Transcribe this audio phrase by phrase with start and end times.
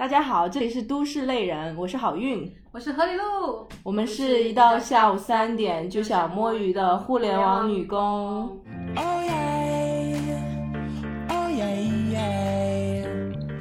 [0.00, 8.58] 大家好，这里是都市类人，我是好运，我是何里路，我们是一到下午三点就想摸鱼的互联网女工。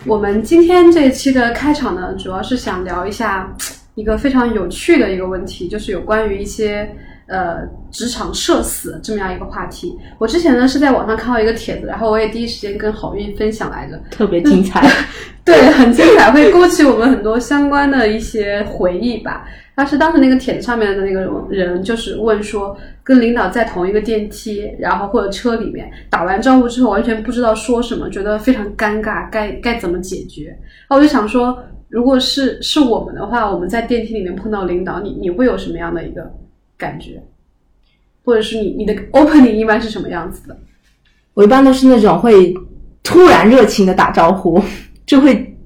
[0.07, 3.53] 我们今天这一期的开场呢，主要是想聊一下
[3.95, 6.89] 一个非常有趣的一个问题，就是有关于一些
[7.27, 9.99] 呃职场社死这么样一个话题。
[10.17, 14.87] 我之前呢是在网上看到一个帖子，然后我也第一时间跟好运分享来着，特别精彩。
[15.49, 19.47] 对，很精彩，会勾起我们很多相关的一些回忆吧。
[19.73, 30.49] 当时当时那个帖子上面的那个人就是问说，跟领导在同一个电梯，然后或者车里面打完招呼之后，完全不知道说什么，觉得非常尴尬，该该怎么解决？
[30.49, 31.57] 然后我就想说，
[31.87, 36.31] 如果是是我们的话，我们在电梯里面碰到领导，你你会有什么样的一个
[36.77, 37.23] 感觉？
[38.23, 40.55] 或者是你你的 opening 一般是什么样子的？
[41.33, 42.53] 我一般都是那种会
[43.01, 44.61] 突然热情的打招呼。
[45.09, 45.57] 就会，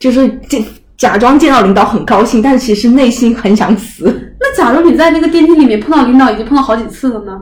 [0.00, 0.60] 就是见
[0.96, 4.06] 假装见到领导很高兴，但是其实内心很想死。
[4.40, 7.40] 那假如你在那个电梯里面碰到领导，已经碰到好几次了呢？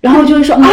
[0.00, 0.66] 然后就会说啊，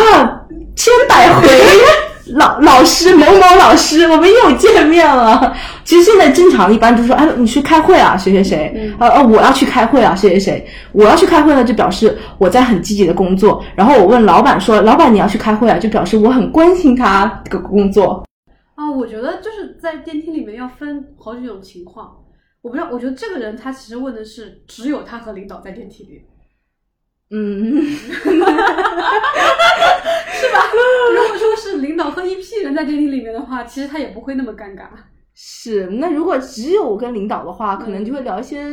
[0.76, 1.48] 千百回，
[2.34, 5.56] 老老师某某老师，我们又见面了。
[5.84, 13.64] 其实现在正常一般就是说，哎，你去开会啊，谁谁谁，呃呃，我要去开会啊，谁谁谁，我要去开会呢，就表示我在很积极的工作。
[13.76, 18.27] 然后我问老板说，老板你要去开会啊，就表示我很关心他这个工作。
[18.78, 22.24] 啊，我觉得就是在电梯里面要分好几种情况。
[22.62, 26.22] 我不知道，我觉得这个人他其实问的是只有他和领导在电梯里，
[27.32, 28.40] 嗯， 是
[30.54, 30.60] 吧？
[31.12, 34.88] 如果说是领导和一批人在电梯里面的话，其实他也不会那么尴尬。
[35.34, 38.72] 是，那如果只有跟领导的话，可能就会聊一些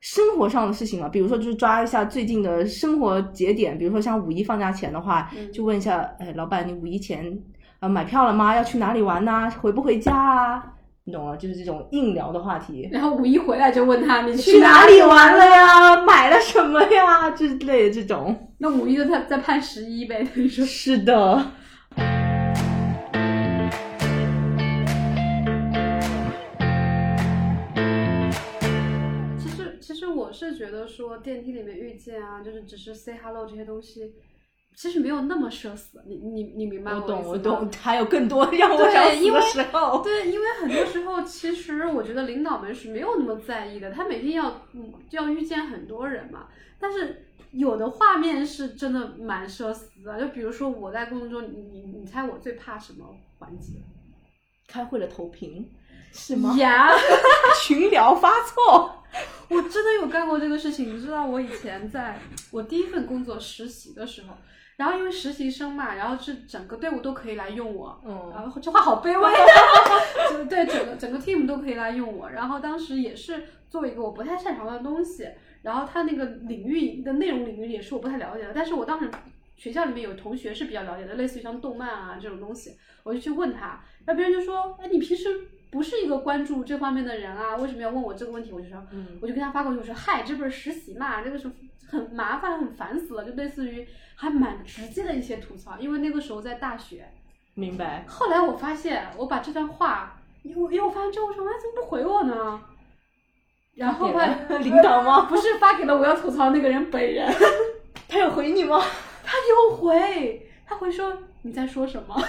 [0.00, 7.40] 生活上的事情嘛，比如说就是抓一下最近的生活节点，比如说像五一放假前的话，就问一下，哎，老板，你五一前。
[7.80, 8.56] 啊，买票了吗？
[8.56, 9.48] 要去哪里玩呢？
[9.60, 10.74] 回不回家啊？
[11.04, 11.36] 你懂吗？
[11.36, 12.88] 就是这种硬聊的话题。
[12.90, 16.04] 然后五一回来就问他，你去哪里玩了呀？
[16.04, 17.30] 买了什么呀？
[17.30, 18.48] 之类的这种。
[18.58, 20.26] 那五一就在在盼十一呗？
[20.34, 21.52] 你说是的。
[29.38, 34.14] 其实，其实我是觉得说电梯里面遇见啊，就是只是 say hello 这些东西。
[34.80, 40.00] 其实没有那么社死，你你你明白我懂我懂，还有更多 让我想死的时候。
[40.04, 46.46] 对，因为很多时候，其实我觉得领导们是没有那么在意的，他每天要嗯要遇见很多人嘛。
[46.78, 53.04] 但是有的画面是真的蛮社死的，就比如说我在工作中，你你你猜我最怕什么
[53.40, 53.72] 环节？
[54.68, 55.68] 开会的投屏
[56.12, 56.54] 是吗？
[56.56, 56.88] 呀，
[57.66, 58.94] 群聊发错，
[59.48, 60.94] 我真的有干过这个事情。
[60.94, 62.20] 你知道我以前在
[62.52, 64.28] 我第一份工作实习的时候。
[64.78, 69.32] 然后因为实习生嘛，然后是整个队伍都可以来用我，嗯，然后这话好卑微，
[70.30, 72.30] 就对整个整个 team 都可以来用我。
[72.30, 75.28] 然后当时也是做一个我不太擅长的东西，
[75.62, 78.52] 然后他那个领域的内容领域也是我不太了解的。
[78.54, 79.10] 但是我当时
[79.56, 85.26] 学校里面有同学是比较了解的，类似于像动漫啊这种东西，我就去问他，然后别人就说，哎，你平时
[85.70, 88.52] 不是一个关注这方面的人啊，为什么要问我这个问题？
[88.52, 91.50] 我就说，嗯，我就跟他发过去，我说，嗨，这不是实习嘛，这个是
[91.86, 93.86] 很麻烦，很烦死了，就类似于。
[94.20, 97.08] 还蛮直接的一些吐槽，因为那个时候在大学。
[97.54, 98.04] 明白。
[98.08, 102.60] 后来我发现，我把这段话，因为因为我发现之后说，哎，怎么不回我呢？
[103.76, 104.26] 然后发
[104.58, 105.26] 领导吗？
[105.30, 107.32] 不是发给了我要吐槽那个人本人。
[108.08, 108.82] 他有回你吗？
[109.22, 112.20] 他有回，他回说你在说什么？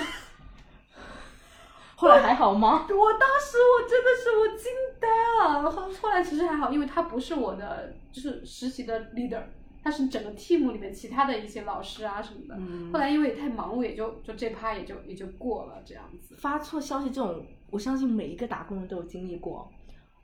[1.99, 2.87] 后来还好吗？
[2.89, 4.71] 我当时我真的是我惊
[5.01, 5.07] 呆
[5.43, 5.69] 了。
[5.69, 9.41] 后后来其实还好，因为他不是我的，就是实习的 leader。
[9.83, 12.55] 他是整个 team 里面其他的一些老师啊什么的，
[12.93, 16.35] 后来因为也太忙，我也就就这趴也就也就过了这样子。
[16.37, 19.69] 发错消息这种，我相信每一个打工人都有经历过。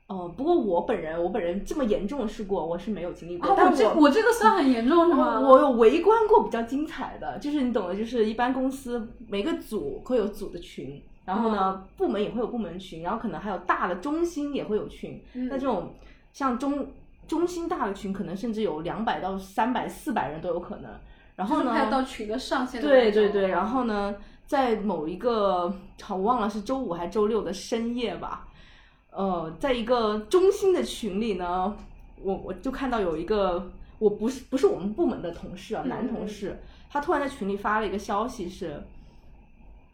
[0.06, 3.50] 哦，不过我本人我本人这么严重的事故我是没有经历过。
[3.50, 5.40] 我这我这个算很严重是吗？
[5.40, 15.22] 我有围观过比较精彩的，就是你懂的，就是一般公司每个组会有组的群，然后呢部门也会有部门群，然后可能还有大的中心也会有群。
[15.34, 15.92] 那这种
[16.32, 16.88] 像中。
[17.26, 20.88] 中心大的群可能甚至有两百到三百、四百人都有可能。
[21.34, 21.72] 然后呢？
[21.72, 22.80] 快到群的上限。
[22.80, 24.14] 对对对，然后呢，
[24.46, 25.74] 在某一个，
[26.08, 28.46] 我忘了是周五还是周六的深夜吧，
[29.10, 31.76] 呃，在一个中心的群里呢，
[32.22, 36.56] 我我就看到有一个，我不是不是我们部门的同事啊，男同事，
[36.88, 38.80] 他突然在群里发了一个消息是，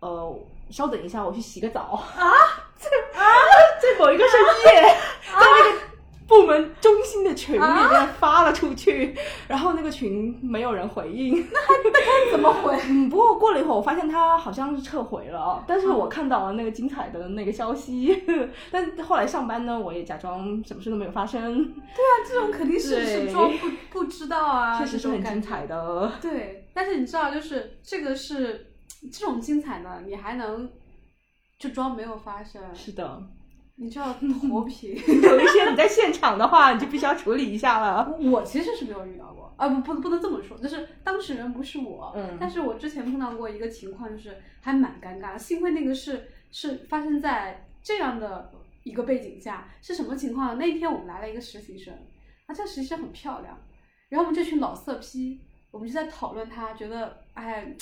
[0.00, 0.38] 呃，
[0.72, 1.80] 稍等一下，我去洗个澡
[2.16, 2.24] 啊，
[2.76, 2.88] 在
[3.20, 3.22] 啊，
[3.80, 4.40] 在某一个深
[4.74, 4.82] 夜，
[5.38, 5.92] 在那个。
[6.28, 7.58] 部门中心的群里
[7.90, 9.14] 面发了出去，
[9.46, 11.34] 然后那个群没有人回应。
[11.52, 12.74] 那还那该怎么回？
[12.88, 18.24] 嗯，不过过了一会儿，我发现他好像是撤回了，但是我看到了那个精彩的那个消息。
[18.70, 21.42] 但后来上班呢，我也假装什么事都没有发生。
[21.52, 26.12] 对啊，这种肯定是是装不不知道啊，确实是很精彩的。
[26.22, 28.71] 对，但是你知道，就是这个是
[29.12, 30.70] 这种精彩呢，你还能
[31.58, 32.62] 就装没有发生。
[32.74, 33.22] 是的。
[33.76, 38.16] 你就要脱皮， 有一些你在现场的话，你就必须要处理一下了。
[38.20, 42.12] 我其实是没有遇到过，啊不不不能这么说，就是当事人不是我。
[42.14, 42.36] 嗯。
[42.38, 45.36] 但是我之前碰到过一个情况，就是还蛮尴尬。
[45.38, 48.52] 幸亏那个是是发生在这样的
[48.84, 50.54] 一个背景下，是什么情况呢？
[50.56, 51.94] 那天我们来了一个实习生，
[52.46, 53.58] 啊这个实习生很漂亮，
[54.10, 55.40] 然后我们这群老色批，
[55.70, 57.74] 我们就在讨论她，觉得哎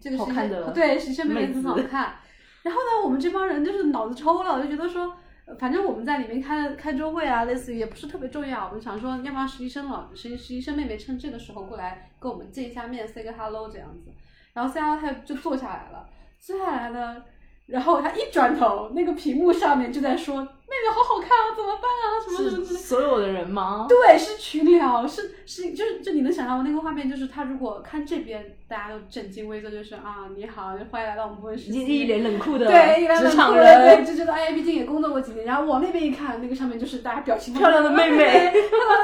[0.00, 2.16] 这个好看的对实习生妹妹很好 看。
[2.62, 5.14] 然后呢，我们这帮人就是脑子抽了，就觉得说。
[5.58, 8.66] 反正我们在里面开开周会啊，类似于也不是特别重要。
[8.66, 14.12] 我们想说，要不然实习生老，实习实习生妹妹趁这个时候过来跟我们见一下面，say 个 hello 这样子。
[14.52, 16.06] 然后 say hello，他就坐下来了。
[16.38, 17.22] 坐下来呢。
[17.68, 22.04] 然后他一转头，那个屏幕上面就在说：“妹妹好好看啊，怎么办啊？
[22.24, 23.84] 什么什么？”所有的人吗？
[23.86, 31.84] 对，是群聊，是是，就是就你能想象那个画面，就是他如果看这边，大家都正襟危坐，就是啊，你好，欢迎来到我们部门实习。
[31.84, 35.44] 一脸冷酷的对，一脸冷酷的，对，就觉得哎呀，毕竟也工作过几年。
[35.44, 38.50] 然后往那边一看，那个上面就是大家表情漂亮的妹妹，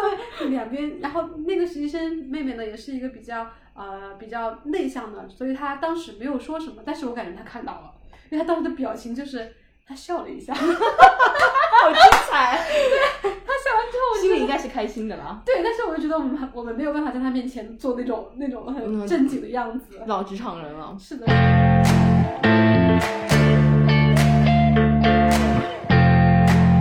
[0.48, 1.00] 两边。
[1.00, 7.90] 然后那个实习生妹妹呢，也是一个比较呃比较内向的，所以她当时没有说什么，但是我感觉她看到了。
[8.34, 9.54] 因为他当时的表情就是
[9.86, 12.66] 他笑了一下， 好精彩。
[13.22, 15.40] 对他笑完之后，心里应该是开心的了。
[15.46, 20.00] 对，但是我就觉得我们我们没有办法在他面前做那种那种很正经的样子。
[20.06, 20.96] 老职场人了。
[20.98, 21.26] 是的。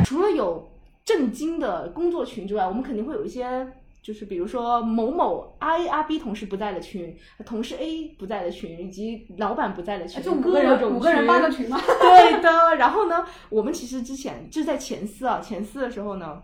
[0.04, 0.72] 除了有
[1.06, 3.68] 正经的工作群之外，我们肯定会有一些。
[4.04, 11.80] 就是比如说某某 A 阿 B 同事不在的群，同事 A 不在的群，以及老板不在的群，就五个人五个人八个群嘛？
[12.02, 12.76] 对的。
[12.76, 16.42] 然后呢，我们其实之前就在前四啊，前四的时候呢，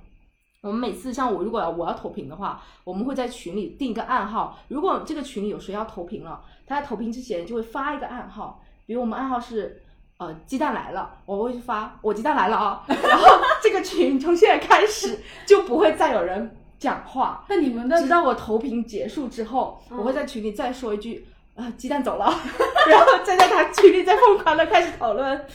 [0.62, 4.58] 我们每次像我如果我要投屏的话，我们会在群里定一个暗号。
[4.70, 9.84] 如果这个群里有谁要投屏了，他在投屏之前就会发一个暗号，比如我们暗号是
[10.16, 12.84] 呃鸡蛋来了，我会去发我鸡蛋来了啊。
[12.88, 13.28] 然后
[13.62, 16.56] 这个群从现在开始就不会再有人。
[16.80, 21.28] 讲话，那你们的直到我投屏结束之后，我会在群里再说一句
[21.60, 22.26] 啊，鸡蛋走了，
[22.88, 25.38] 然后再在他群里再疯狂的开始讨论。
[25.40, 25.48] 天，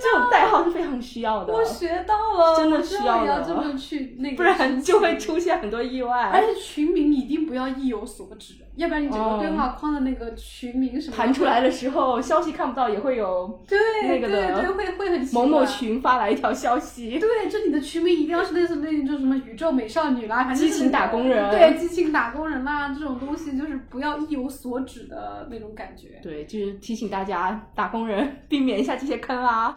[0.00, 1.52] 这种代号是非常需要的。
[1.52, 6.30] 我学到了，真的需要要这么去 那个，不然就会出现很多意外。
[6.32, 8.54] 而且群名一定不要意有所指。
[8.76, 13.76] 要不然你整个对话框的那个群名什么弹出来的时候，消息看不到也会有对
[14.06, 17.18] 那个的，对会会很某某群发来一条消息。
[17.18, 26.20] 对，就你的群名一定要是类似那种什么宇宙美少女啦，反正激情打工人，对激情打工人啦这种东西，就是不要意有所指的那种感觉。
[26.22, 29.76] 对，就是提醒大家打工人避免一下这些坑啊。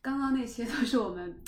[0.00, 1.40] 刚刚那些都是我们。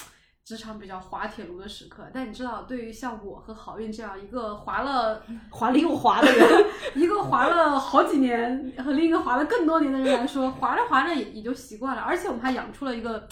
[0.47, 12.03] 职场比较滑铁卢的时刻，但你知道，对于像我和郝运这样一个滑了 滑了又滑的人， 一个滑了好几年和另一个滑了更多年的人来说，滑着滑着也也就习惯了。
[12.03, 13.27] 而且我们还养出了一个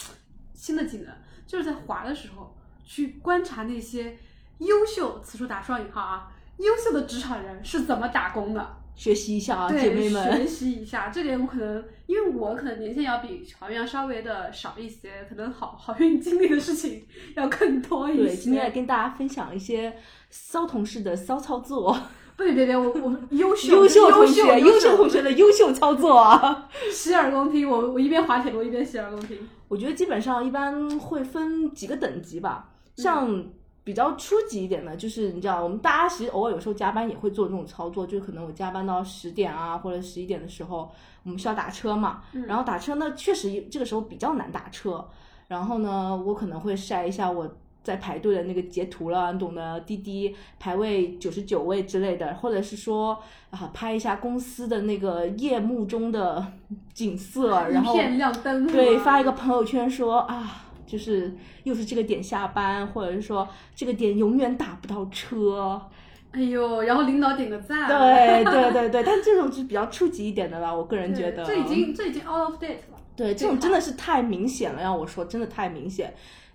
[0.55, 1.13] 新的技能，
[1.45, 4.17] 就是在滑的时候去观察那些
[4.65, 8.77] 优秀（此处打双引号啊）优秀的职场人是怎么打工的。
[8.95, 10.37] 学习一下啊，姐妹们！
[10.37, 17.03] 学习一下，这点我可能，因为我可能年限要比好运要稍微的少一些，可能好好运经历的事情
[17.35, 18.23] 要更多一些。
[18.23, 19.95] 对，今天来跟大家分享一些
[20.29, 21.99] 骚同事的骚操作。
[22.37, 26.69] 对对对，我我 优秀优秀同学优秀同学的优秀操作啊！
[26.91, 29.39] 洗耳恭听，我我一边滑铁卢一边洗耳恭听。
[29.67, 33.43] 我觉得基本上一般会分几个等级吧，像。
[33.85, 40.89] 比较初级一点的，就是你知道，我们大家其实偶尔有时候加班也会做这种操作，就可能我加班到十点啊或者十一点的时候，
[41.23, 45.05] 我们需要打车嘛，然后打车呢确实这个时候比较难打车，
[45.49, 56.53] 然后呢我可能会晒一下我在排队的那个截图了，你懂得，滴滴排位九十九位之类的，或者是说啊拍一下公司的那个夜幕中的
[56.93, 60.62] 景色， 然后亮灯，对，发一个朋友圈说啊。
[60.93, 65.81] 就是又是这个点下班，或者是说这个点永远打不到车，
[66.29, 71.43] 哎呦，然后领导点个赞，对对对对，但这种是比较初级一点的了，我个人觉得。
[71.43, 73.01] 这已经这已经 out of date 了。
[73.15, 76.13] 对，这种真的是太明显了，让我说真的太明显。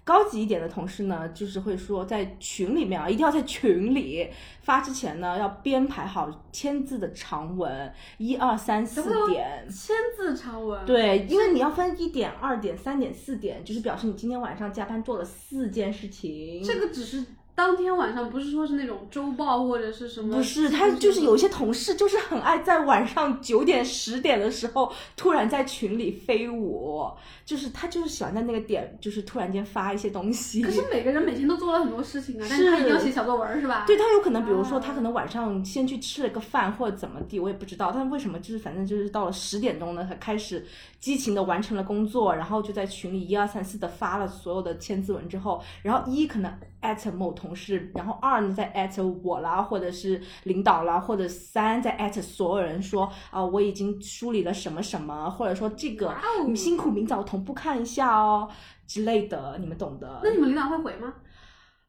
[0.08, 4.26] 高级一点的同事呢，就是会说在群里面啊，一定要在群里
[4.62, 9.68] 发之前呢，要编排好签字的长文，一二三四点。
[9.68, 10.86] 签字长文。
[10.86, 16.62] 对，因为你要分一点、二点、三点、四点，就是表示你今天晚上加班做了四件事情。
[16.64, 17.22] 这个只是。
[17.58, 20.36] 当天晚上不是说是那种周报或者是什么？
[20.36, 27.04] 不是，他就是有一些同事就是很爱在晚上九点十点的时候突然在群里飞舞，
[27.44, 30.62] 就是他就是喜欢在那个点就是突然间发一些东西。
[30.62, 33.82] 可是每个人每天都做了很多事情啊，但是他一定要写小作文是吧？
[33.88, 37.90] 对他有可能，比如说他可能晚上先去吃了个饭或者怎么地，我也不知道。
[37.92, 40.64] 但为什么就是反正就是到了十点钟呢，他开始
[41.00, 46.56] 激情的完成了工作，然后就在群里一二三四的发了所有的千字文之后，然后一可能。
[46.80, 56.14] 艾特某同事，然后二呢在艾特我啦，或者是领导啦，或者三在艾特所有人说啊，我已经梳理了什么什么，或者说这个
[56.46, 58.48] 你辛苦，明早同步看一下哦
[58.86, 60.20] 之类的，你们懂的。
[60.22, 61.14] 那你们领导会回吗？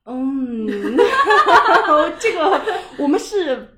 [0.05, 0.67] 嗯，
[2.19, 2.61] 这个
[2.97, 3.75] 我们是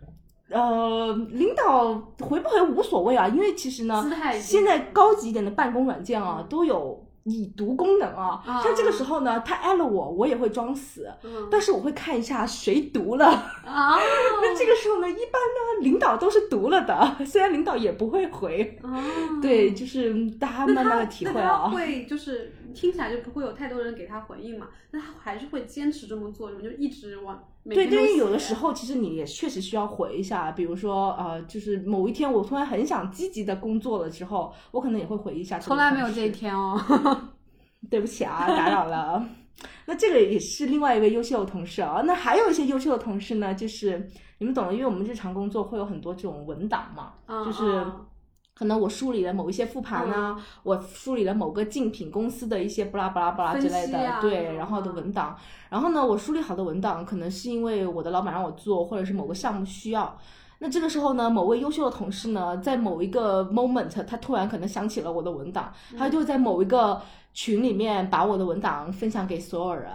[0.49, 4.09] 呃，领导回不回无所谓啊，因为其实呢，
[4.39, 7.07] 现在高级一点的办公软件啊都有。
[7.23, 11.07] 已读功能啊，像这个时候呢，他艾了我，我也会装死，
[11.51, 13.27] 但是我会看一下谁读了。
[13.27, 13.97] 啊，
[14.41, 18.79] 那这个时候呢，一般呢，领导都是读了的，虽然领导也不会回。
[19.41, 21.69] 对，就是大家慢慢的体会啊。
[21.69, 27.43] 会就是听起来就不会有太多人给他回应嘛，那他还是会坚持这么做，就一直往。
[27.63, 35.59] 对，但是有的时候，其实你也确实需要回一下，比如说呃，就是某一天我突然很想积极的工作了之后，我可能也会回一下。
[35.59, 36.79] 从来没有这一天哦，
[37.89, 39.23] 对不起啊，打扰了。
[39.85, 42.01] 那这个也是另外一位优秀的同事啊。
[42.05, 44.09] 那还有一些优秀的同事呢，就是
[44.39, 47.13] 你们懂的，因为我们日常工作会有很多这种文档嘛，
[47.45, 47.85] 就是。
[48.61, 55.35] 可能我梳理了某一些复盘呢，我梳理了某个竞品公司的一些不拉不拉不拉之类的，对，然后的文档。
[55.67, 60.15] 然后呢，我梳理好的文档，可能是因为我的老板让我做，或者是某个项目需要。
[60.59, 67.01] 那这个时候呢，某位优秀的同事呢，在某一个 moment，他突然可能想起了我的文档，他就在某一个
[67.33, 69.89] 群里面把我的文档分享给所有人。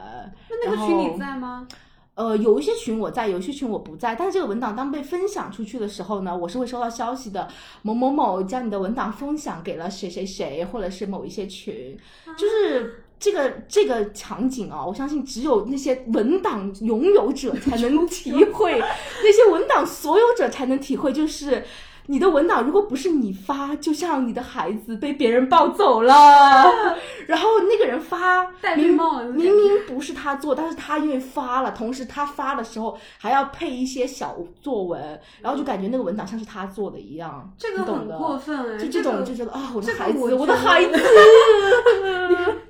[0.51, 1.69] 那那个群你在吗？
[2.17, 4.15] 呃，有一些群我在，有一些群我不在。
[4.15, 7.47] 但是这个文档当被分享出去的时候呢，我是会收到消息的。
[7.83, 11.97] 某某某将你的文档分享给了谁谁谁，或者是某一些群，
[12.37, 21.63] 就是这个这个场景啊，我相信只有那些文档拥有者才能 体会，那些文档所有者才能体会，就是。
[22.09, 26.73] 你的文档如果不是你发，就像你的孩子被别人抱走了，
[27.27, 28.47] 然后那个人发，
[28.77, 28.95] 明
[29.35, 41.03] 明明不是他做，但是他因为发了，同时他发的时候还要配一些小作文，然后就感觉那个文档像是他做的一样，这个很过分，就这种就觉得啊，我的孩子，我的 孩子，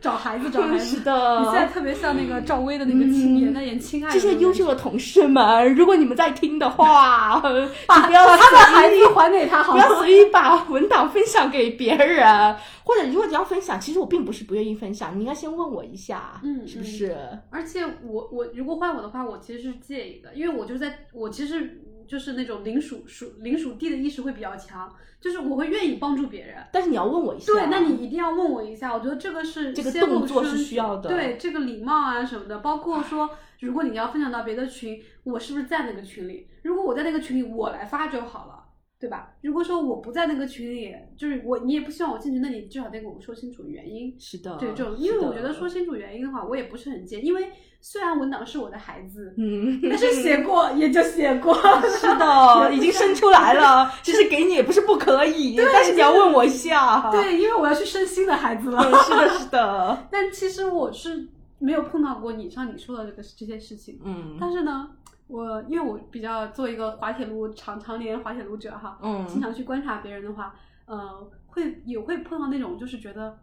[0.01, 1.01] 找孩子找孩子。
[1.05, 7.39] 的，你现在特别像那个赵薇的那个青年，那演亲爱的这些优秀的同事们，如果你们在听的话，
[7.87, 9.26] 把不要把他的孩子还。
[9.31, 17.17] 给他好，不要随意把文档分享给别人，或者如果你要分享，其实我并不是不愿意分享，你应该先问我一下，嗯，是不是？
[17.51, 33.31] 而且我我如果换我的话，我其实是介意的，因为我就在我其实就是那种领属属领属地的意识会比较强，就是我会愿意帮助别人，但是你要问我一下，对，那你一定要问我一下，我觉得这个是这个动作是需要的，对，这个礼貌啊什么的，包括说
[33.61, 36.47] 如果你要分享到别的群，我是不是在那个群里？
[36.63, 38.56] 如果我在那个群里，我来发就好了。
[38.99, 39.35] 对吧？
[39.43, 44.15] 如果说我不在那个群里，就是我你也不希望我进去，那你至少得给我说清楚原因。
[44.19, 47.27] 是的，对，就因为我觉得说清楚原因的话，我也不是很介意。
[47.27, 51.55] 因为虽然文档是我的孩子，嗯，但是写过 也就写过，
[51.87, 53.93] 是的，已经生出来了。
[54.03, 57.11] 其实给你也不是不可以，但是你要问我一下。
[57.11, 58.83] 对，因为我要去生新的孩子了。
[59.03, 60.07] 是的，是的。
[60.11, 64.01] 但其实我是没有碰到过你像你说的这个这些事情。
[64.03, 64.89] 嗯，但是呢。
[65.29, 70.55] 我因为我比较做一个滑铁卢常常年滑铁卢者哈，嗯，经常去观察别人的话，
[70.87, 73.37] 呃，会也会碰到那种就是觉得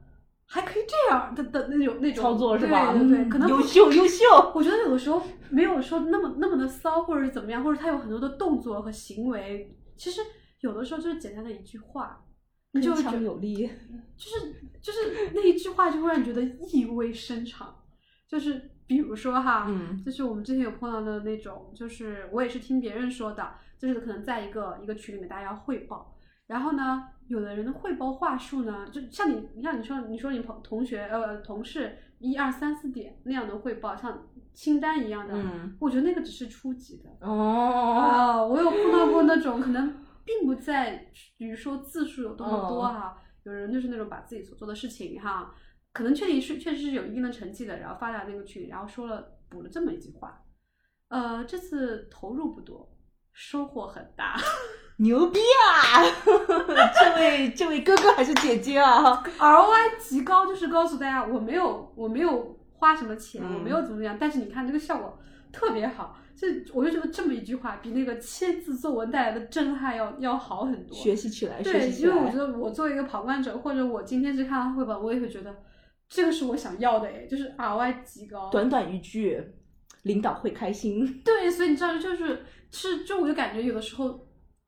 [0.45, 2.93] 还可以这样的的那种那种操作是吧？
[2.93, 4.23] 对对对，可能优秀优秀。
[4.55, 10.21] 我觉得有的时候没有说那么那么的骚，或者是怎么样，或者他有很多的动作和行为，其实
[10.61, 12.23] 有的时候就是简单的一句话，
[12.71, 13.67] 你就强有力，
[14.15, 17.75] 就是就是那一句话就会让你觉得意味深长，
[18.27, 18.69] 就是。
[18.85, 19.67] 比如说哈，
[20.05, 26.15] 就是我们之前有碰到的那种，就是我也是听别人说的，就是可能在一个一个群里面大家要汇报，
[26.47, 35.33] 然后呢，有的人的汇报话术呢，就像你，你像你说，你说你朋同学呃同事一二三四点那样的汇报，像清单一样的，
[35.79, 37.97] 我觉得那个只是初级的哦。
[37.99, 45.53] 啊，我有碰到过那种可能并不在，比如说字数有多么多哈，有人就是那种把自己所做的事情哈。
[45.93, 50.43] 可能确定是确实是有一定的成绩的，然后发在那个群里，然后说了补了这么一句话，
[51.09, 52.91] 呃，这次投入不多，
[53.31, 54.35] 收获很大，
[54.97, 56.01] 牛逼啊！
[56.99, 59.23] 这位这位哥哥还是姐姐啊？
[59.39, 65.19] ROI 极高，就是告诉大家我没有我没有花什么钱，我没有怎么怎么样，但是你看这个效果
[65.51, 66.17] 特别好。
[66.35, 70.97] 这我就觉得这么一句话比那个千字作文带来的震撼要要好很多。
[70.97, 75.55] 学习起来，对，因为我觉得我作为一个旁观者，或者我今天去看他绘本，我也会觉得
[76.13, 78.49] 这个是我想要的哎，就是 RY 极高。
[78.51, 79.41] 短短一句，
[80.03, 81.21] 领导会开心。
[81.23, 84.22] 对，所以你知道，就是是，就我就感觉有的时候。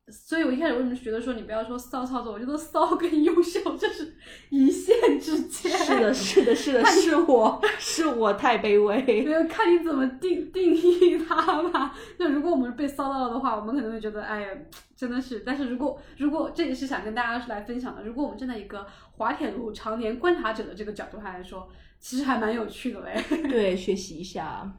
[0.07, 2.31] 所以，我一开始为什么觉得说你不要说骚操作？
[2.31, 4.15] 我觉得骚跟优秀就是
[4.51, 5.71] 一线之间。
[5.71, 9.01] 是的，是的，是的， 是我是我太卑微。
[9.23, 11.95] 没有看你怎么定定义它吧。
[12.19, 14.49] 那如果我们被骚到了的话，我们可能会觉得，哎呀，
[14.95, 15.39] 真的是。
[15.39, 21.67] 但是如果如果这也是想跟大家是来分享的，如果我们站在一个滑铁卢常年观察者的这个角度上来说，
[21.99, 23.19] 其实还蛮有趣的嘞。
[23.49, 24.71] 对，学习一下。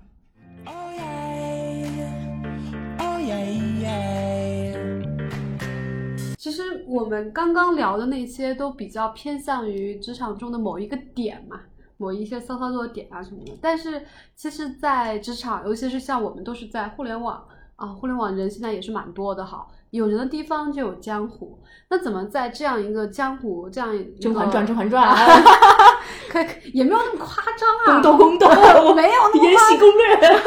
[6.47, 11.59] 其实我们刚刚聊的那些都比较偏向于职场中的某一个点嘛，
[11.97, 13.53] 某一些骚操作的点啊什么的。
[13.61, 14.01] 但是
[14.37, 17.43] 其实，在职场，尤其是像我们都是在互联网
[17.75, 19.67] 啊，互联网人现在也是蛮多的哈。
[19.91, 21.59] 有人的地方就有江湖，
[21.91, 25.17] 那怎么在这样一个江湖这样一个《甄嬛传》《甄嬛传》，
[26.31, 26.39] 可
[26.73, 28.47] 也没有那么夸张啊，宫斗宫斗，
[28.89, 30.41] 我没有那么 延禧攻略，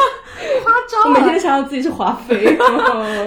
[1.50, 2.58] 想到自己是华妃，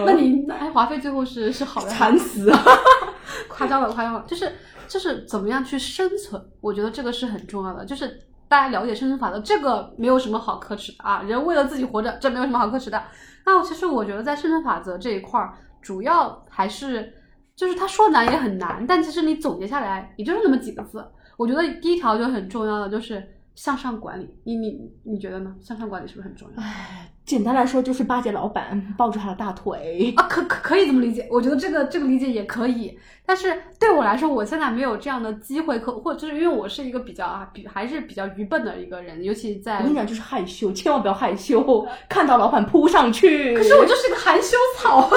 [0.06, 2.52] 那你哎，华妃最后是是好的，惨死，
[3.48, 4.52] 夸张了，夸张了，就是
[4.86, 13.02] 就是怎么样去生存，我觉得这个是很重要的，就是大家了解生存法则，这个没有什么好可耻的啊，人为了自己活着，这没有什么好可耻的。
[13.44, 15.54] 那其实我觉得在生存法则这一块儿。
[15.80, 17.12] 主要还是，
[17.56, 21.04] 就是他说难也很难，但其实你总结下来也就是那么几个字。
[21.36, 23.20] 我觉得第一条就很重要的就是
[23.54, 25.54] 向上管理，你你你觉得呢？
[25.60, 26.62] 向上管理是不是很重要？
[26.62, 27.08] 唉。
[27.24, 31.26] 简单来说就是巴结老板，抱住他的大腿啊，可可可以这么理解？
[31.30, 32.98] 我觉得这个这个理解也可以。
[33.24, 43.56] 但是对我来说，我现在没有这样的机会，可或就是因为我是一个比较啊，比还是比较愚笨的一个人，尤其在我跟你讲，就是害羞，千万不要害羞，看到老板扑上去。
[43.56, 45.08] 可是我就是个含羞草，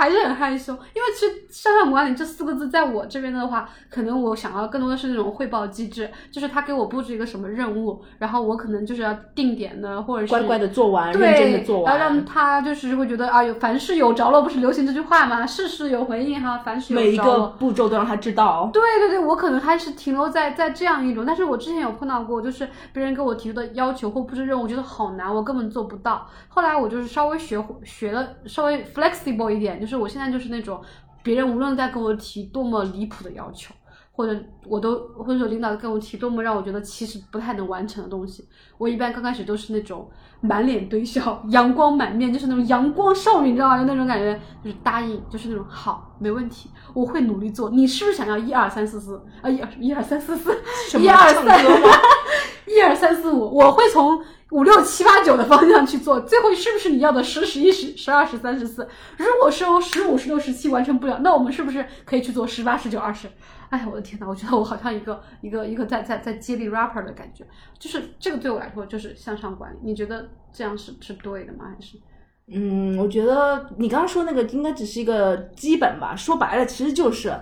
[0.00, 0.72] 还是很害羞。
[0.72, 10.30] 因为其实向上管理这四个字，在我这边的话，可能我想要更多的是那种汇报机制，就是他给我布置一个什么任务，然后我可能就是要定点的，或者是。
[10.30, 15.46] 乖乖的做完，认真的做完，然后让他就是会觉得啊，有凡事有着落，不是流行这句话吗？
[15.46, 18.70] 事事有回应哈，凡事有着落每一个步骤都让他知道。
[18.72, 26.26] 对对对，我可能还是停留在在这样一种，但是我之前有碰到过，就是别人给我提出的要求或布置任务，我觉得好难，我根本做不到。
[26.48, 30.80] 后来我就是稍微学学了，稍微 flexible 一点，就是我现在就是那种，
[31.22, 33.74] 别人无论在跟我提多么离谱的要求。
[34.12, 40.10] 或者我都或者说领导跟我提多么让我觉得其实不太能完成的东西，我一般刚开始都是那种
[40.42, 43.78] 满脸堆笑、阳光满面，就是那种阳光少女，你知道吗？
[43.78, 47.70] 就那种感觉，就是答应，就是那种好，没问题，我会努力做。
[47.70, 49.48] 你是不是想要一二三四四啊？
[49.48, 50.52] 一二一二三四四，
[50.98, 51.46] 一二三，
[52.74, 56.20] 一二三四五，我会从五六七八九的方向去做。
[56.20, 58.88] 最后是不是你要的十、十一、十、十二、十三、十四？
[59.16, 63.28] 如果说十五、十六、十七完成不了，那我们是不是可以去做十八、十九、二十？
[63.70, 67.44] 哎呀，我的天呐，我觉得我好像一个一个一个在在在接力 rapper 的感觉，
[67.78, 69.76] 就是这个对我来说就是向上管理。
[69.82, 71.66] 你觉得这样是是对的吗？
[71.72, 71.96] 还是？
[72.52, 76.16] 嗯，我觉得你刚刚说那个应该只是一个基本吧。
[76.16, 77.32] 说白了，其实就是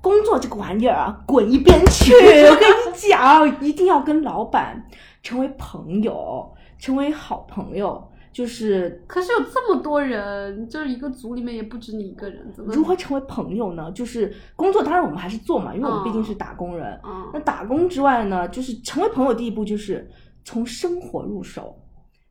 [0.00, 2.14] 工作这个玩意儿啊，滚一边去！
[2.48, 4.84] 我跟你讲，一定要跟老板
[5.22, 8.02] 成为朋友，成为好朋友。
[8.32, 13.92] 就是，可是有这么多人，就是一个组里面也不止你一个人，怎么如何成为朋友呢？
[13.92, 17.00] 就是工作，当然我们还是做嘛，因为我们毕竟是打工人。
[17.32, 20.10] 那打工之外呢，就是成为朋友第一步就是
[20.44, 21.76] 从生活入手，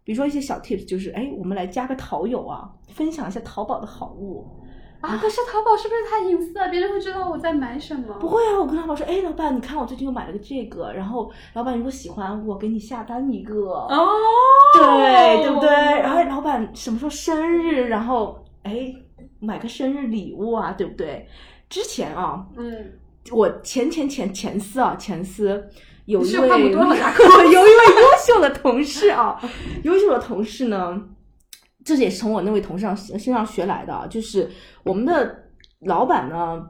[0.03, 4.45] 比如说一些小 tips，就是哎，我们来加个淘友啊，分享一下淘宝的好物。
[5.03, 5.19] 啊！
[5.21, 6.69] 可是淘宝是不是太隐私了？
[6.69, 8.13] 别人会知道我在买什么？
[8.19, 8.57] 不会啊！
[8.57, 13.53] 我跟淘宝说，哎，老板，你看我最近又买了个这个，然后老板如果喜欢，我给你下单一个。
[13.89, 14.09] 哦，
[14.73, 15.69] 对，对不对？
[15.69, 17.89] 然后老板什么时候生日？
[17.89, 18.93] 然后哎，
[19.39, 21.27] 买个生日礼物啊，对不对？
[21.69, 22.93] 之前啊，嗯，
[23.31, 25.69] 我前前前前司啊，前司
[26.05, 29.37] 有一位 有一位优秀的同事啊，
[29.83, 31.01] 优秀的同事呢。
[31.83, 34.49] 这也是从我那位同事上身上学来的，就是
[34.83, 35.43] 我们的
[35.81, 36.69] 老板呢，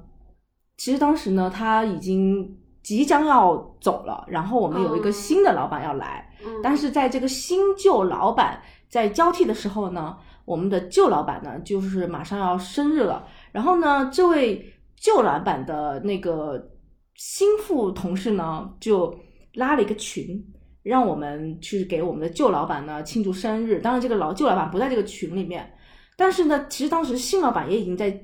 [0.78, 6.30] 其实当时呢他已经即将要走了，然后我们有一个新的老板要来，
[6.62, 16.72] 但是在这个新旧老板在交替的时候呢，我们的旧老板呢就是马上要生日了，然后呢这位旧老板的那个
[17.16, 19.16] 心腹同事呢就
[19.54, 20.44] 拉了一个群，
[20.84, 23.80] 让我们去给我们的旧老板呢庆祝生日。
[23.80, 25.74] 当然，这个老旧老板不在这个群里面，
[26.16, 28.22] 但是呢，其实当时新老板也已经在，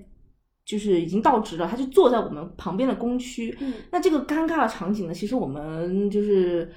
[0.66, 3.58] 就是已经到职了，他就坐在我们旁边的工区。
[3.60, 6.72] 嗯，那这个尴尬的场景呢，其实我们就是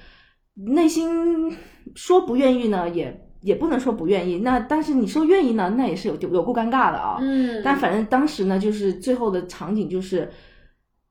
[0.55, 1.55] 内心
[1.95, 4.39] 说不愿意呢，也也不能说不愿意。
[4.39, 7.17] 那但是你说愿意呢，那也是有有够尴尬的啊。
[7.19, 10.31] 嗯，但反正当时呢，就是最后的场景就是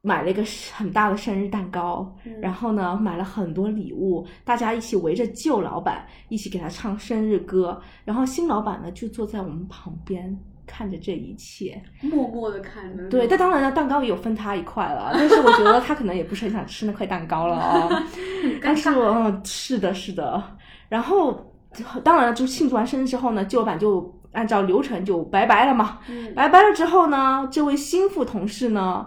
[0.02, 0.42] 买了一个
[0.74, 10.36] 很大的生日蛋糕，然后呢买了很多礼物，大家一起围着旧老板一起给他唱生日歌，然后新老板呢就坐在我们旁边
[10.66, 13.08] 看着这一切，默默的看着。
[13.08, 17.88] 对，但当然了，蛋糕也有分他一块了，但是我觉得他可能也不是很想吃那块蛋糕了啊。
[18.60, 20.42] 但是我嗯，是的，是的。
[20.88, 21.54] 然后
[22.02, 26.00] 当然了，就庆祝完生日之后呢，旧老板就按照流程就拜拜了嘛。
[26.08, 29.06] 嗯拜拜了之后呢，这位新副同事呢，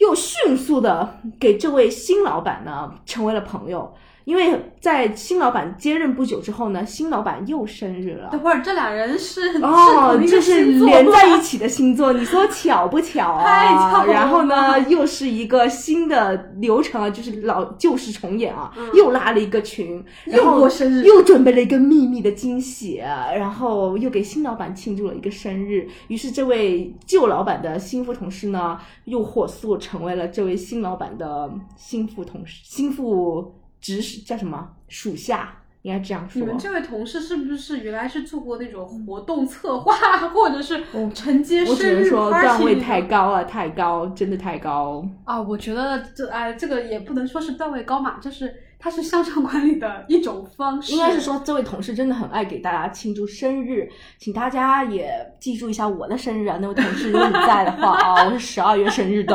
[0.00, 3.94] 又迅速的给这位新老板呢成为了朋友，
[4.30, 8.28] 因为在新老板接任不久之后呢，新老板又生日了。
[8.30, 14.04] 等会儿这俩人是哦，是这是连在一起的星座，你说巧不巧 太巧啊？
[14.04, 25.88] 了然后呢，又是一个新的流程啊，就是老旧事重演啊，嗯又拉了一个群，然又后过生日又准备了一个秘密的惊喜，然后又给新老板庆祝了一个生日。
[26.06, 36.40] 于是这位旧老板的心腹同事呢，又火速成为了这位新老板的心腹同事、新副直属叫什么属下，应该这样说。
[36.40, 39.94] 你们这位同事是不是原来是做过那种活动策划，
[40.28, 40.82] 或者是
[41.14, 45.04] 承接生日只能说段位太高了，太高，真的太高。
[45.24, 45.40] 啊？
[45.40, 50.92] 我觉得这哎，这个也不能说是段位高嘛，就是它是向上管理的一种方式。
[50.92, 53.88] 应该是说，这位同事真的很爱给大家庆祝生日，
[54.18, 56.58] 请大家也记住一下我的生日啊！
[56.60, 59.34] 那位同事，如果你在的话啊，我是十二月生日的。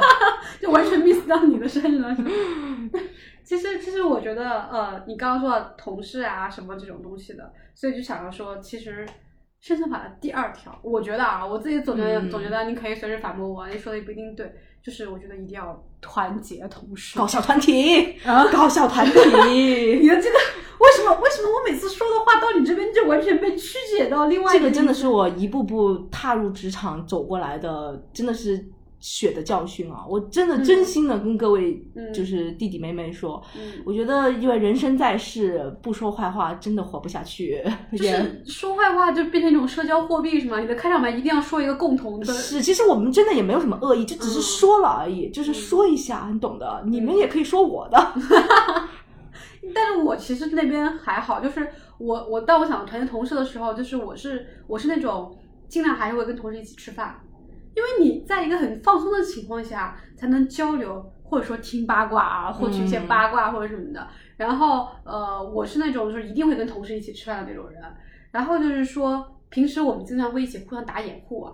[0.60, 2.16] 就完全 miss 到你的生日了。
[3.46, 9.06] 其实，其实我觉得，呃，你刚刚说的同事啊什么这种东西的，所以就想要说，其实
[9.60, 17.16] 生存法的第二条，我觉得啊，我自己总觉得、嗯总觉得你可以随时反驳我，你说的也不一定对，就是我觉得一定要团结同事。
[17.18, 19.12] 搞小团体， 啊搞小团体
[19.48, 20.08] 你体。
[20.08, 20.36] 的这个
[20.80, 21.14] 为什么？
[21.20, 28.62] 为什么我每次说的话到你这边就完全被曲解到另外一这个真的是我一步步踏入职场走过来的，真的是
[29.08, 30.04] 血的教训啊！
[30.08, 37.62] 我真的嗯真心的跟各位嗯就是弟弟妹妹说，嗯我觉得因为人生在世，不说坏话真的活不下去。
[37.92, 40.58] 就是说坏话就变成一种社交货币是吗？
[40.58, 46.82] 你的开场白一定要说一个共同的，是，其实我们真的也没有什么恶意，就只是嗯说了而已，就是说一下，你懂的。
[46.84, 48.12] 你们也可以说我的。
[49.72, 55.36] 但是我其实那边还好，就是我我到我想团结同事的时候，就是我是我是那种
[55.68, 57.20] 尽量还是会跟同事一起吃饭，
[57.76, 64.08] 因为你在一个很放松的情况下才能交流，或者说听八卦啊，获取一些嗯八卦或者什么的。
[64.38, 67.82] 然后呃，我是那种就是一定会跟同事一起吃饭的那种人。
[68.32, 71.52] 然后就是说，平时我们经常会一起互相打掩护啊，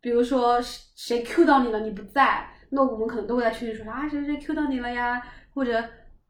[0.00, 5.22] 比如说谁谁 Q 到你了，你不在，那我们可能都会在群里说啊谁谁 Q 到你了呀，
[5.54, 5.82] 或者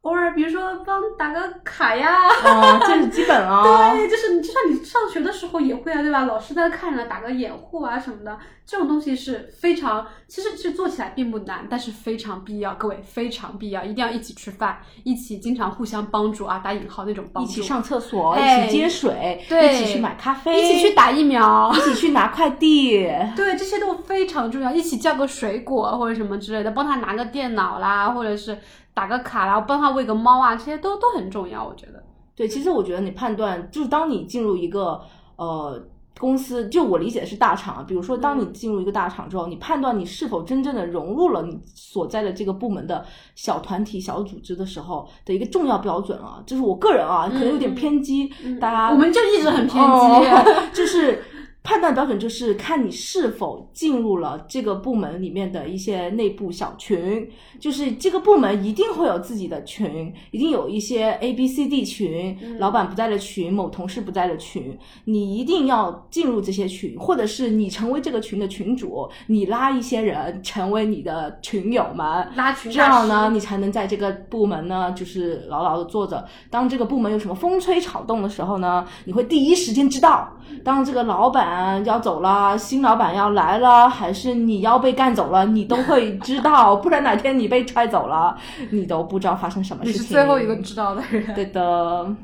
[0.03, 2.27] 偶尔比如说帮打个卡呀。
[2.45, 3.93] 哦，这是基本啊。
[3.95, 6.25] 对，就是你，就像你上学的时候也会啊，对吧？
[6.25, 12.75] 老师在看着打个掩护啊什么的，这种东西是非常，其实是做起来并不难，但是非常必要。
[12.77, 21.81] 各位非常必要，一定要一起吃饭，一起经常互相帮助啊，打引号那种帮助，一起上厕所，哎一起接水，对一起去买咖啡，一起去，打疫苗一。
[21.81, 23.01] 起去拿快递。
[23.35, 28.57] 对，这些都非常重要，一起叫个水果或者什么之类的，帮他拿个电脑啦，或者是
[28.94, 32.03] 打个卡然后，帮他喂个猫啊，这些都都很重要，我觉得。
[32.35, 35.00] 对，其实我觉得你判断，就是当你进入一个
[35.37, 35.79] 呃
[36.18, 49.81] 公司，就我理解的是大厂，比如说当你嗯进入一个大厂之后，你判断你是否真正的融入了你所在的这个部门的小团体、小组织的时候的一个重要标准啊，就是我个人啊，可能有点嗯偏激，嗯大家我们就一直很偏激。
[49.81, 51.22] 哦 就是
[51.62, 76.27] 判断标准就是看你是否进入了这个部门里面的一些内部小群，就是这个部门一定会有自己的群，一定有一些 A、B、C、D 群，嗯老板不在的群，某同事不在的群，你一定要进入这些群，或者是你成为这个群的群主，你拉一些人成为你的群友们，拉群这样呢，你才能在这个部门呢，就是牢牢的坐着。
[76.49, 80.37] 当这个部门有什么风吹草动的时候呢，你会第一时间知道。
[80.64, 81.46] 当这个老板
[81.85, 86.77] 要走了，新老板要来了，还是你要被干走了，你都会知道。
[86.77, 88.37] 不然哪天你被踹走了，
[88.71, 90.03] 你都不知道发生什么事情。
[90.03, 91.35] 是最后一个知道的人。
[91.35, 92.15] 对的。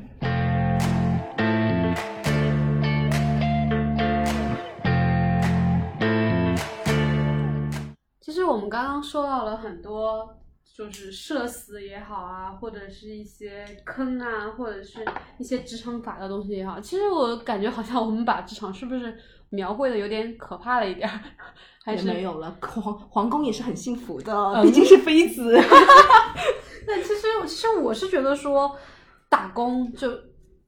[8.21, 10.35] 其实我们刚刚说到了很多
[10.77, 15.03] 就是社死也好啊，或者是一些坑啊，或者是
[15.39, 19.17] 一些职场法的东西也好，其实我感觉好像我们把职场是不是
[19.49, 21.19] 描绘的有点可怕了一点儿？
[21.83, 25.51] 还是没有了，皇 皇宫也是很幸福的，毕竟是妃子。
[26.85, 28.77] 那其实其实我是觉得说，
[29.29, 30.11] 打工就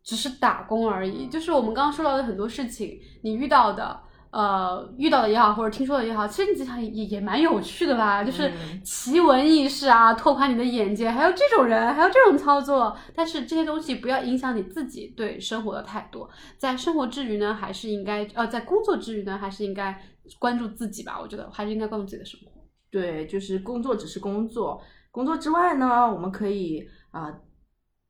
[0.01, 4.08] 只是打工而已，就是我们刚刚说到的很多事情，你遇到的。
[4.31, 8.23] 呃，遇到的也好，或者听说的也好，其实你经常也也蛮有趣的吧？
[8.23, 8.51] 就是
[8.83, 12.95] 奇闻异事啊，拓宽你的眼界，还有这种人，还有这种操作。
[13.15, 16.29] 但是这些东西不要影响你自己对生活的态度。
[16.59, 19.99] 在生活之余呢，还是应该呃，在工作之余呢，还是应该
[20.37, 21.19] 关注自己吧。
[21.19, 22.51] 我觉得还是应该关注自己的生活。
[22.91, 27.33] 对，就是工作只是工作，工作之外呢，我们可以啊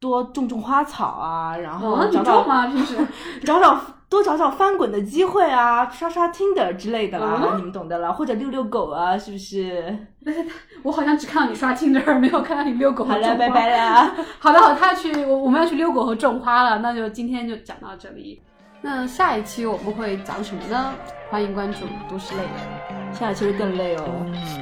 [0.01, 2.67] 多种种花草啊，然后找找吗？
[2.67, 2.97] 平时
[3.45, 3.81] 找找。
[4.09, 9.95] 多找找翻滚的机会啊，刷刷 Tinder 之类的啦，你们懂得了，或者遛遛狗啊，是不是？
[10.81, 13.05] 我好像只看到你刷 Tinder，没有看到你遛狗。
[13.05, 14.11] 好了，拜拜了。
[14.39, 18.41] 好的，好，他要去，我我们要去遛狗和种花了，那就今天就讲到这里。
[18.81, 20.93] 那下一期我们会讲什么呢？
[21.29, 24.03] 欢迎关注都市类的，下一期会更累哦。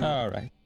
[0.02, 0.57] All right.